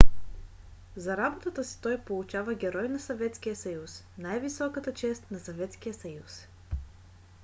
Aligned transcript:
за 0.95 1.17
работата 1.17 1.63
си 1.63 1.81
той 1.81 2.01
получава 2.01 2.53
герой 2.53 2.89
на 2.89 2.99
съветския 2.99 3.55
съюз 3.55 4.03
най-високата 4.17 4.93
чест 4.93 5.31
на 5.31 5.39
съветския 5.39 5.93
съюз 5.93 6.47